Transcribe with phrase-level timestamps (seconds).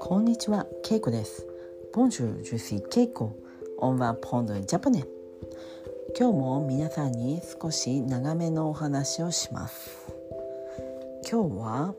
[0.00, 1.46] こんにちは、ケイコです。
[1.92, 3.32] Bonjour, je suis Keiko.
[3.78, 5.04] On va prendre japonais.
[6.18, 10.06] 今日も皆さんに少し長めのお話をします。
[11.30, 11.94] 今日は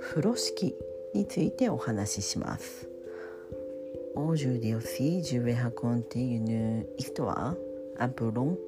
[0.00, 0.74] 風呂敷
[1.14, 2.86] についてお話しします。
[4.14, 7.54] Aujourd'hui aussi, je vais raconter une histoire
[7.98, 8.58] un peu long.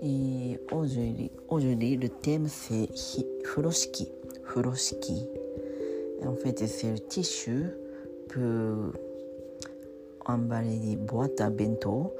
[0.00, 4.08] えー、王,女より王女よりいテムセヒ風呂敷。
[4.44, 5.28] 風呂敷。
[6.22, 8.94] En fait, c'est le tissu pour
[10.26, 12.12] emballer des boîtes à bento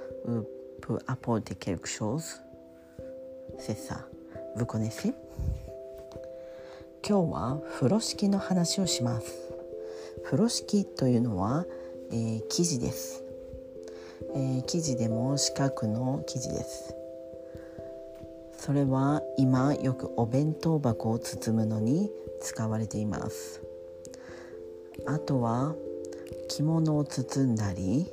[0.80, 1.98] pour apporter quelque chose.
[1.98, 2.26] C'est
[3.58, 4.06] ça,
[4.56, 5.14] vous connaissez.
[7.08, 9.26] 今日は風呂敷の話をします。
[10.24, 11.64] 風呂敷というのは、
[12.10, 13.22] えー、生地です、
[14.34, 16.97] えー、生地でも四角の生地です。
[18.58, 23.62] それは今よくお弁当箱を包むのに使われています。
[25.06, 25.74] あとは
[26.48, 28.12] 着物を包んだり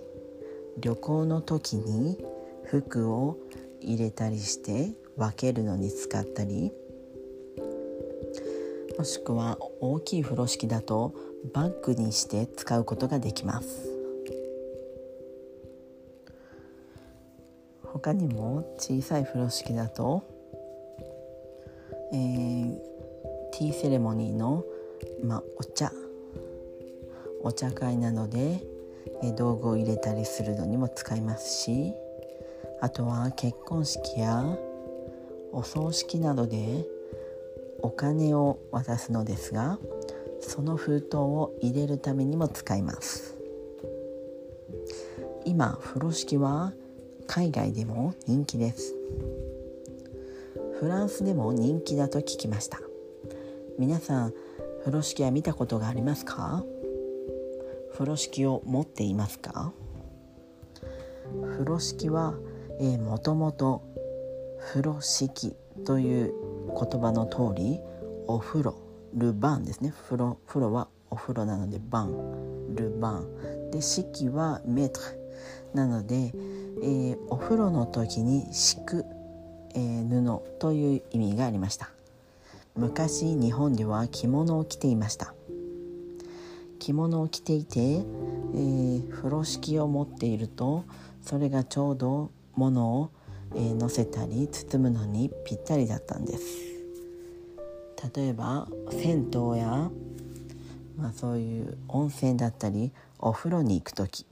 [0.77, 2.23] 旅行の時に
[2.63, 3.37] 服を
[3.81, 6.71] 入れたりして分けるのに使ったり
[8.97, 11.13] もしくは大きい風呂敷だと
[11.53, 13.91] バッグにして使うことができます。
[17.83, 20.34] 他にも小さい風呂敷だと、
[22.15, 22.75] えー、
[23.51, 24.63] ティーセレモニーの、
[25.21, 25.91] ま、お茶。
[27.43, 28.61] お茶会などで、
[29.21, 31.93] えー、道具を入れたりするのにも使いますし
[32.81, 34.57] あとは結婚式や
[35.51, 36.85] お葬式などで
[37.81, 39.77] お金を渡すのですが
[40.39, 43.35] その封筒を入れるためにも使います。
[45.43, 46.73] 今風呂敷は
[47.27, 48.95] 海外でも人気です。
[50.79, 52.79] フランスでも人気だと聞きました。
[53.79, 54.33] 皆さん
[54.81, 56.63] 風呂敷は見たことがありますか？
[57.93, 59.71] 風呂敷を持っていますか？
[61.51, 62.33] 風呂敷は、
[62.79, 63.83] えー、もともと
[64.59, 66.33] 風呂敷という
[66.67, 67.79] 言葉の通り
[68.27, 68.75] お風呂
[69.13, 69.93] ルバンですね。
[70.03, 72.75] 風呂風呂はお風呂なのでバン。
[72.75, 73.71] ルバン。
[73.71, 74.99] で敷はメート。
[74.99, 75.25] ル
[75.73, 79.05] なので、えー、お風呂の時に敷く、
[79.75, 81.89] えー、布という意味がありました。
[82.75, 85.33] 昔日本では着物を着ていました。
[86.79, 90.83] 着物を着ていて、えー、風呂敷を持っていると
[91.21, 93.09] それがちょうど物を、
[93.55, 96.43] えー、乗せたり包むのにぴったりだったんです。
[98.15, 99.89] 例えば銭湯や、
[100.97, 104.25] まあ、そういう温泉だったりお風呂に行く時。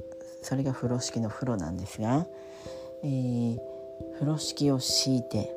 [0.43, 2.27] それが風呂敷の風呂なんですが、
[3.03, 3.59] えー、
[4.23, 5.53] 風呂敷を敷いて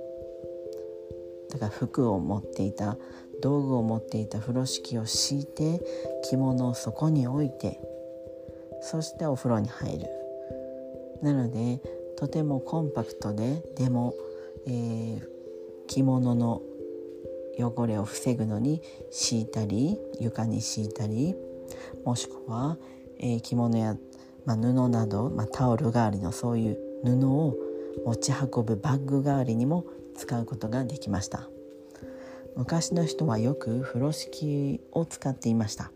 [1.50, 2.97] だから服を持っていた
[3.41, 5.81] 道具を持っていた風呂敷を敷いて
[6.28, 7.78] 着物をそこに置いて
[8.82, 10.06] そしてお風呂に入る。
[11.22, 11.81] なので
[12.16, 14.15] とてもコンパクトででも、
[14.66, 15.22] えー、
[15.87, 16.60] 着物の
[17.59, 21.37] 汚れを防ぐのに敷いたり床に敷いたり
[22.04, 22.78] もしくは、
[23.19, 23.97] えー、着物や、
[24.44, 27.66] まあ、布など、まあ、タオル代わりのそういう布を
[28.05, 29.84] 持ち運ぶバッグ代わりにも
[30.17, 31.49] 使うことができました。
[32.57, 35.91] 昔の人はよく風呂敷を使っていました。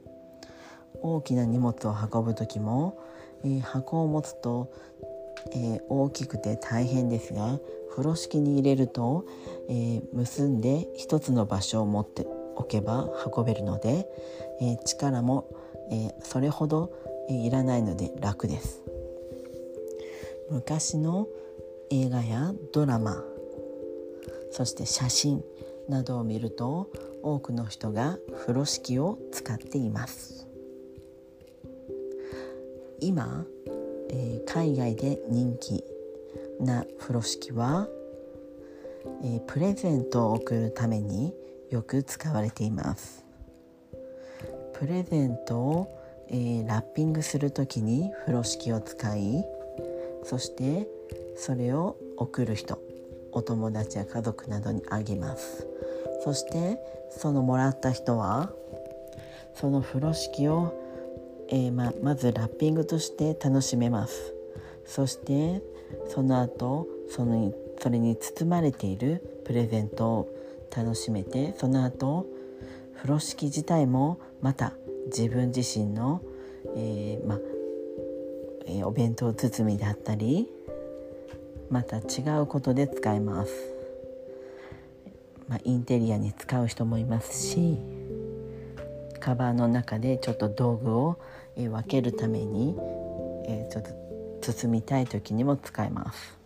[1.02, 2.98] 大きな荷物を運ぶ時も、
[3.44, 4.72] えー、箱を持つと、
[5.52, 7.58] えー、大きくて大変ですが
[7.90, 9.24] 風呂敷に入れると、
[9.68, 14.06] えー、結んで一つの場所を持っておけば運べるので、
[14.60, 15.48] えー、力も、
[15.90, 16.92] えー、それほど、
[17.28, 18.82] えいらないので楽です。
[20.50, 21.28] 昔の
[21.92, 23.24] 映画やドラマ
[24.52, 25.42] そして写真
[25.88, 26.88] などを見ると
[27.22, 30.46] 多くの人が風呂敷を使っています。
[33.00, 33.44] 今、
[34.10, 35.84] えー、海外で人気
[36.60, 37.88] な風呂敷は、
[39.24, 41.34] えー、プレゼントを贈るために
[41.70, 43.24] よく使われています。
[44.74, 49.44] プレゼントを、えー、ラッピングする時に風呂敷を使い
[50.22, 50.86] そして
[51.36, 52.78] それを贈る人
[53.32, 55.66] お友達や家族などにあげます。
[56.24, 56.78] そして
[57.10, 58.50] そのもらった人は
[59.54, 60.74] その風呂敷を、
[61.48, 64.34] えー、ままずラッピングとして楽しめます。
[64.84, 65.62] そして
[66.08, 70.28] その後そのそれに包まれているプレゼントを
[70.76, 72.26] 楽しめてその後
[72.96, 74.74] 風呂敷自体もまた
[75.06, 76.20] 自分自身の、
[76.76, 77.38] えー、ま
[78.66, 80.48] えー、お弁当包みであったり
[81.70, 83.52] また違うことで使えます
[85.48, 87.76] まあ、インテリアに使う人もいますし
[89.18, 91.18] カバンの中でちょっと道具を、
[91.56, 92.74] 分けるために、
[93.70, 93.90] ちょっと
[94.40, 96.38] 包みたい時にも使えます。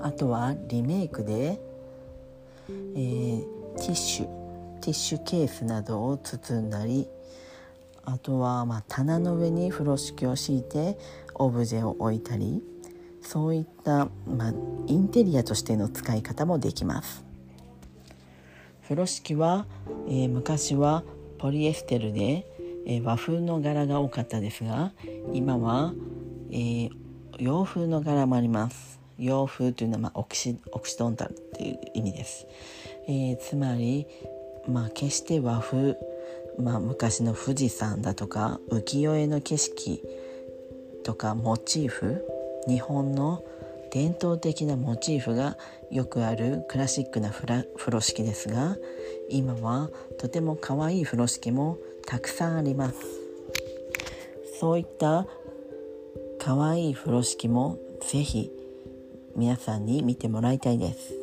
[0.00, 1.60] あとはリメイクで、
[2.68, 3.44] えー、
[3.76, 4.26] ティッシュ
[4.80, 7.08] ティッシュケースなどを包んだり
[8.04, 10.98] あとはまあ棚の上に風呂敷を敷いて
[11.40, 12.62] オブジェを置いたり
[13.22, 14.52] そういった、ま
[14.86, 17.24] インテリアとしての使い方もできます。
[18.84, 19.66] 風呂敷は、
[20.06, 21.02] えー、昔は
[21.38, 22.46] ポリエステルで、
[22.86, 24.92] えー、和風の柄が多かったですが
[25.32, 25.92] 今は、
[26.52, 26.90] えー、
[27.38, 29.00] 洋風の柄もあります。
[29.18, 32.46] 洋風というのは、まあ、オキシオキシドンタルという意味です、
[33.08, 34.06] えつまり、
[34.68, 35.96] まあ、決して和風、
[36.58, 40.02] まあ、昔の富士山だとか浮世絵の景色
[41.06, 42.26] とかモチーフ
[42.66, 43.44] 日本の
[43.92, 45.56] 伝統的なモチーフが
[45.88, 48.76] よくあるクラシックな風呂敷ですが
[49.30, 49.88] 今は
[50.18, 52.96] とても可愛い風呂敷もたくさんあります。
[54.58, 55.28] そういった
[56.40, 58.50] 可愛い風呂敷もぜひ
[59.36, 61.14] 皆さんに見てもらいたいです。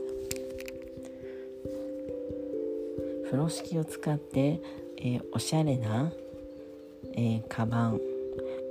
[3.25, 4.62] 風呂敷を使って、
[4.97, 6.13] えー、おしゃれな、
[7.15, 8.12] えー、カバン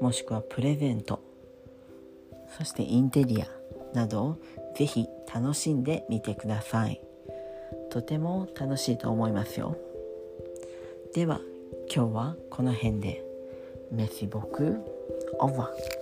[0.02, 1.20] もしくはプレゼント。
[2.58, 3.46] そしてインテリア
[3.94, 4.36] などを
[4.76, 7.00] ぜひ楽しんでみてください。
[7.88, 9.76] とても楽しいと思いますよ。
[11.14, 11.40] では
[11.94, 13.24] 今日はこの辺で。
[13.92, 14.80] メシボク。
[15.38, 16.01] オーバー。